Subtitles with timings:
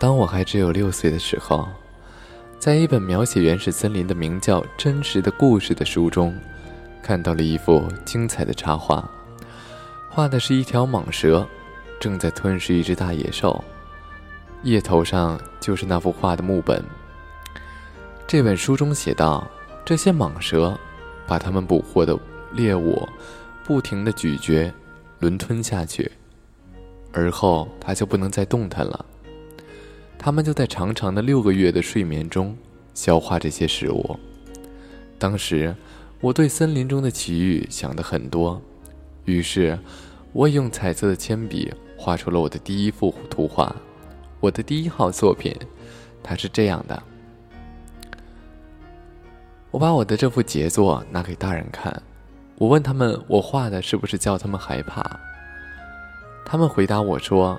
[0.00, 1.68] 当我还只有六岁的时候，
[2.58, 6.34] 在一本描写原始森林的名叫《真实的故事》的书中，
[7.02, 9.06] 看到了一幅精彩的插画，
[10.08, 11.46] 画的是一条蟒蛇
[12.00, 13.62] 正在吞噬一只大野兽，
[14.62, 16.82] 叶头上就是那幅画的木本。
[18.26, 19.46] 这本书中写道：
[19.84, 20.74] 这些蟒蛇
[21.26, 22.18] 把它们捕获的
[22.52, 23.06] 猎物
[23.66, 24.72] 不停地咀嚼、
[25.18, 26.10] 轮吞下去，
[27.12, 29.04] 而后它就不能再动弹了。
[30.22, 32.54] 他们就在长长的六个月的睡眠中
[32.92, 34.20] 消化这些食物。
[35.18, 35.74] 当时，
[36.20, 38.60] 我对森林中的奇遇想的很多，
[39.24, 39.78] 于是，
[40.34, 43.74] 我用彩色的铅笔画出了我的第一幅图画，
[44.40, 45.56] 我的第一号作品。
[46.22, 47.02] 它是这样的：
[49.70, 52.02] 我把我的这幅杰作拿给大人看，
[52.56, 55.02] 我问他们，我画的是不是叫他们害怕？
[56.44, 57.58] 他们回答我说：“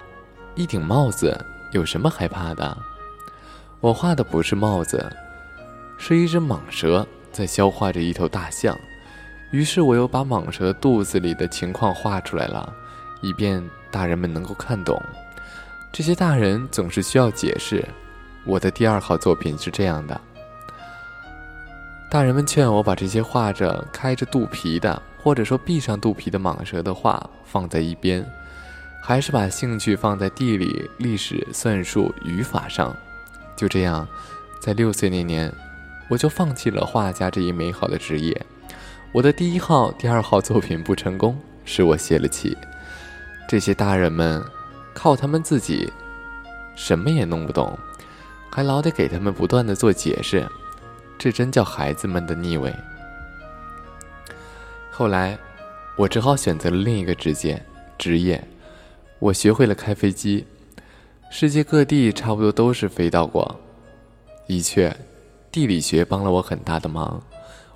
[0.54, 1.36] 一顶帽子。”
[1.72, 2.78] 有什么害怕的？
[3.80, 5.12] 我画的不是帽子，
[5.98, 8.78] 是一只蟒蛇在消化着一头大象。
[9.52, 12.72] 于是我又把蟒蛇肚子里的情况画出来了，
[13.22, 15.02] 以便大人们能够看懂。
[15.92, 17.84] 这些大人总是需要解释。
[18.46, 20.20] 我的第二号作品是这样的：
[22.10, 28.26] 大人们劝我把这些画着开着肚皮的，或者说闭上肚皮的蟒蛇的画放在一边。
[29.02, 32.96] 还是把兴趣放在地理、历史、算术、语法上。
[33.56, 34.08] 就这样，
[34.60, 35.52] 在六岁那年，
[36.08, 38.40] 我就放弃了画家这一美好的职业。
[39.12, 42.56] 我的第一号、第二号作品不成功，使我泄了气。
[43.48, 44.42] 这些大人们
[44.94, 45.92] 靠他们自己，
[46.76, 47.78] 什么也弄不懂，
[48.50, 50.48] 还老得给他们不断的做解释，
[51.18, 52.74] 这真叫孩子们的腻味。
[54.90, 55.38] 后来，
[55.98, 57.62] 我只好选择了另一个职业，
[57.98, 58.42] 职业。
[59.22, 60.44] 我学会了开飞机，
[61.30, 63.56] 世界各地差不多都是飞到过。
[64.48, 64.92] 的确，
[65.52, 67.22] 地理学帮了我很大的忙，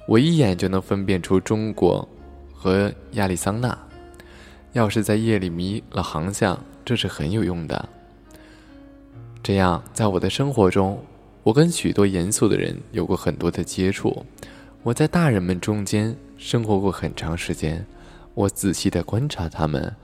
[0.07, 2.06] 我一眼就能分辨出中国
[2.51, 3.78] 和亚利桑那。
[4.73, 7.89] 要是在夜里迷了航向，这是很有用的。
[9.44, 11.00] 这样，在我的生活中，
[11.44, 14.25] 我跟许多严肃的人有过很多的接触。
[14.81, 17.85] 我在大人们中间生活过很长时间，
[18.33, 19.95] 我仔细的观察他们，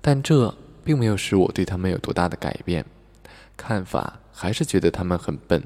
[0.00, 0.54] 但这。
[0.84, 2.84] 并没有使我对他们有多大的改变，
[3.56, 5.62] 看法还是觉得他们很笨。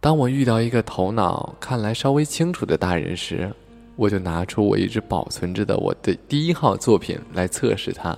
[0.00, 3.52] 当我遇到一个头脑看来稍微清楚的大人时，
[3.94, 8.16] 我就拿出我一直保存着的我的第一号作品来测试他。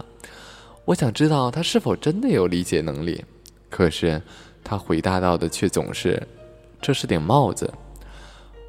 [0.84, 3.22] 我想知道他是否真的有理解能力。
[3.68, 4.22] 可是
[4.62, 6.22] 他回答到的却总是
[6.80, 7.68] ：“这是顶帽子。”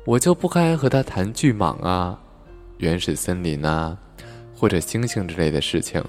[0.04, 2.20] 我就不该和他谈巨蟒啊、
[2.80, 3.96] 原始森林啊，
[4.56, 6.04] 或者星星之类的事情。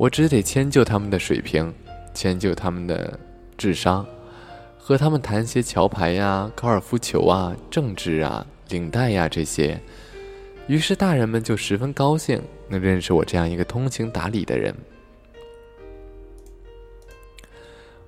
[0.00, 1.70] 我只得迁就他们的水平，
[2.14, 3.20] 迁就他们的
[3.58, 4.06] 智商，
[4.78, 9.78] 和他们谈些桥牌呀、高尔夫球啊、政治啊、领带呀这些。
[10.68, 14.74] 于是大人们就十分高兴能认识我这样一个通情达理的人。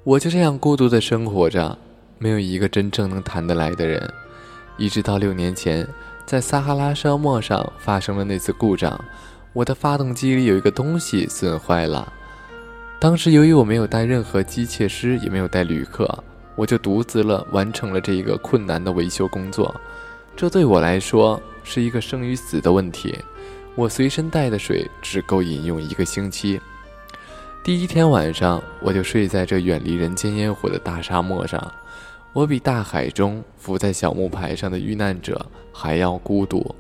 [0.03, 1.77] 我就这样孤独的生活着，
[2.17, 4.11] 没有一个真正能谈得来的人，
[4.79, 5.87] 一直到六年前，
[6.25, 8.99] 在撒哈拉沙漠上发生了那次故障。
[9.53, 12.11] 我的发动机里有一个东西损坏了，
[12.99, 16.09] 当时由于我没有带任何机械师，也没有带旅客，
[16.57, 19.75] 我就独自了完成了这一个困难的维修工作。
[20.35, 23.15] 这对我来说是一个生与死的问题。
[23.75, 26.59] 我随身带的水只够饮用一个星期。
[27.63, 31.73] 第一天晚上，我就睡在这远离人间烟火的大沙漠上，
[32.33, 36.75] 我比大海中浮在小木牌上的遇难者还要孤独。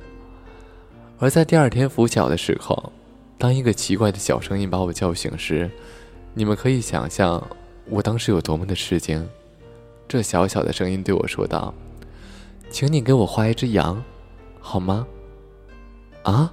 [1.22, 2.93] 而在第二天拂晓的时候，
[3.38, 5.71] 当一个奇怪的小声音把我叫醒时，
[6.34, 7.41] 你们可以想象
[7.88, 9.25] 我当时有多么的吃惊。
[10.09, 11.72] 这小小的声音对我说道
[12.71, 14.03] ：“请你给我画一只羊，
[14.59, 15.06] 好吗？”
[16.25, 16.53] 啊，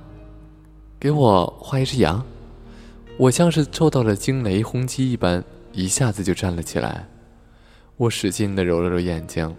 [0.99, 2.23] 给我画一只羊！
[3.17, 5.43] 我像是受到了惊雷轰击一般，
[5.73, 7.07] 一下子就站了起来。
[7.97, 9.57] 我使劲地揉了揉眼睛，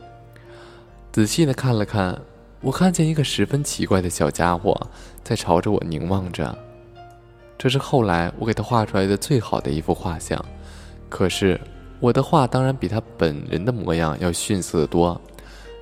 [1.11, 2.17] 仔细地看了看。
[2.63, 4.79] 我看见一个十分奇怪的小家伙
[5.25, 6.57] 在朝着我凝望着，
[7.57, 10.45] 这是后来我给他画出来的最好的一幅画像。
[11.09, 11.59] 可是
[12.01, 15.19] 我的画当然比他本人的模样要逊色得多，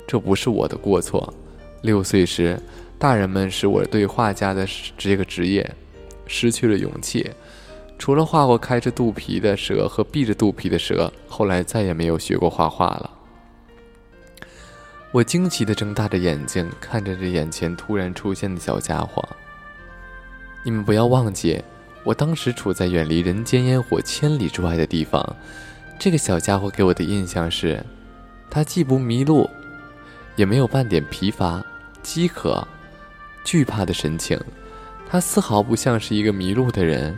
[0.07, 1.33] 这不是我的过错。
[1.81, 2.57] 六岁时，
[2.97, 4.65] 大人们使我对画家的
[4.97, 5.69] 这个职业
[6.27, 7.29] 失去了勇气。
[7.97, 13.11] 除了画过开着肚皮的蛇和闭着肚皮的蛇，后来再也没有学过画画了。
[15.11, 19.27] 我惊奇地睁大着眼睛看着这眼前突然出现的小家伙。
[20.63, 21.59] 你们不要忘记，
[22.03, 25.35] 我当时处在远离人间烟火千里之外的地方，
[25.97, 27.83] 这个小家伙给我的印象是，
[28.51, 29.49] 他既不迷路，
[30.35, 31.63] 也没有半点疲乏、
[32.03, 32.67] 饥渴、
[33.43, 34.39] 惧怕的神情。
[35.09, 37.17] 他丝毫不像是一个迷路的人，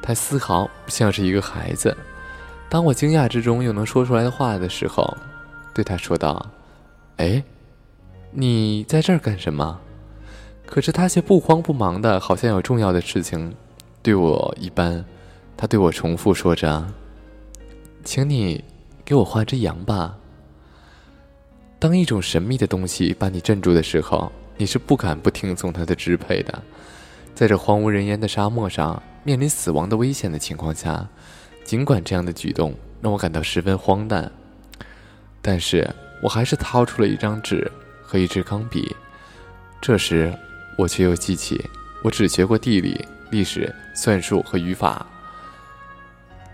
[0.00, 1.96] 他丝毫不像是一个孩子。
[2.68, 5.16] 当我惊讶之中又能说出来的话的时候，
[5.74, 6.44] 对他说道
[7.16, 7.42] ：“哎，
[8.30, 9.80] 你在这儿干什么？”
[10.66, 13.54] 可是他却不慌不忙的，好像有重要的事情
[14.02, 15.04] 对我一般。
[15.56, 16.92] 他对我重复说着
[18.04, 18.62] ：“请你
[19.04, 20.18] 给我画只羊吧。”
[21.78, 26.62] 当一种神秘的东西把你镇住的时候，你是不敢不听从它的支配的。
[27.34, 31.08] 在这荒无人烟的沙漠上，面临死亡的危险的情况下，
[31.64, 34.30] 尽管这样的举动让我感到十分荒诞，
[35.40, 35.88] 但是
[36.22, 37.70] 我还是掏出了一张纸
[38.02, 38.94] 和一支钢笔。
[39.80, 40.32] 这时，
[40.76, 41.64] 我却又记起
[42.02, 45.06] 我只学过地理、历史、算术和语法，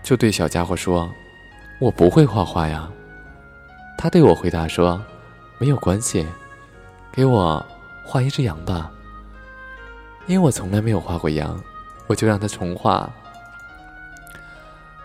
[0.03, 1.09] 就对小家伙说
[1.79, 2.89] ：“我不会画画呀。”
[3.97, 5.01] 他对我回答说
[5.57, 6.25] ：“没有关系，
[7.11, 7.65] 给我
[8.05, 8.91] 画一只羊吧。”
[10.27, 11.61] 因为我从来没有画过羊，
[12.07, 13.09] 我就让他重画。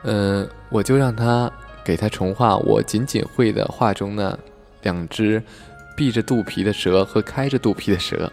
[0.02, 1.50] 嗯，我就让他
[1.84, 4.38] 给他重画我仅仅会的画中呢
[4.88, 5.42] 两只
[5.94, 8.32] 闭着肚皮的蛇和开着肚皮的蛇。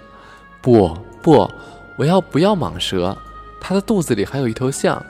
[0.61, 1.51] 不不，
[1.97, 3.15] 我要不要蟒蛇？
[3.59, 5.03] 它的肚子里还有一头象。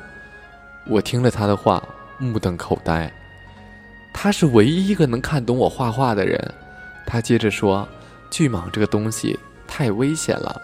[0.88, 1.81] 我听了他的话，
[2.18, 3.12] 目瞪口呆。
[4.13, 6.39] 他是唯一一个能看懂我画画的人。
[7.06, 7.88] 他接着说
[8.31, 9.38] ：“巨蟒这个东西
[9.68, 10.62] 太危险了。”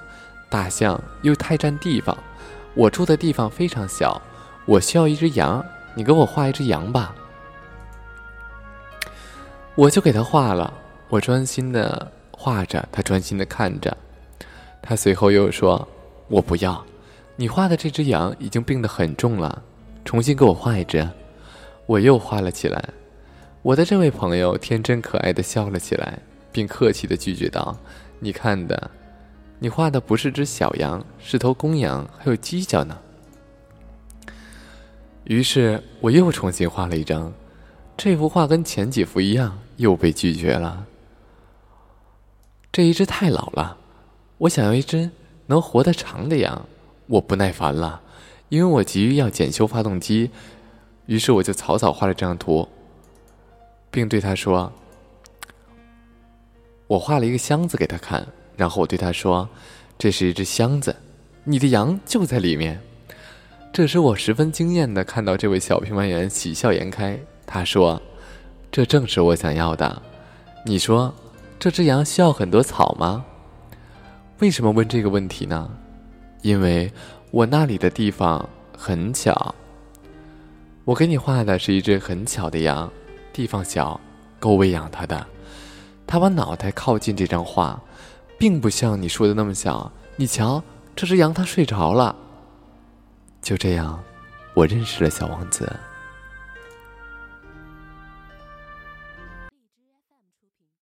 [0.49, 2.17] 大象又太占地方，
[2.73, 4.21] 我住的地方非常小，
[4.65, 5.63] 我需要一只羊，
[5.95, 7.13] 你给我画一只羊吧。
[9.81, 10.71] 我就给他画了，
[11.09, 13.97] 我专心的画着，他专心的看着。
[14.79, 15.87] 他随后又说
[16.29, 16.85] ：“我不要，
[17.35, 19.63] 你画的这只羊已经病得很重了，
[20.05, 21.09] 重新给我画一只。”
[21.87, 22.89] 我又画了起来。
[23.63, 26.19] 我的这位朋友天真可爱的笑了起来，
[26.51, 27.75] 并客气的拒绝道
[28.21, 28.91] ：“你看的。”
[29.57, 32.95] 你画的不是只小羊，是头公羊，还有犄角呢。
[35.23, 37.33] 于是我又重新画了一张，
[37.97, 40.85] 这幅画跟前几幅一样，又被拒绝了。
[42.71, 43.77] 这一只太老了，
[44.37, 45.09] 我想要一只
[45.47, 46.65] 能活得长的羊。
[47.07, 48.01] 我不耐烦了，
[48.47, 50.31] 因为我急于要检修发动机，
[51.07, 52.69] 于是我就草草画了这张图，
[53.89, 54.71] 并对他说
[56.87, 58.25] ：“我画了一个箱子给他看。”
[58.55, 59.49] 然后我对他说
[59.97, 60.95] ：“这是一只箱子，
[61.43, 62.79] 你的羊就在里面。”
[63.73, 67.19] 这时我十分惊艳的看到这位小评判员喜笑颜开。
[67.45, 68.01] 他说
[68.71, 70.01] ：“这正是我想要的。”
[70.65, 71.13] 你说
[71.59, 73.25] ：“这只羊需要很多草吗？”
[74.39, 75.69] 为什么问这个问题呢？
[76.41, 76.91] 因为
[77.29, 79.53] 我那里的地方很小。
[80.85, 82.91] 我给你画的是一只很巧的羊，
[83.31, 83.99] 地方小，
[84.39, 85.27] 够喂养它的。
[86.07, 87.79] 它把脑袋靠近这张画。
[88.41, 89.91] 并不像你说的那么小。
[90.15, 90.63] 你瞧，
[90.95, 92.15] 这只羊它睡着了。
[93.39, 94.03] 就这样，
[94.55, 95.71] 我认识了小王子。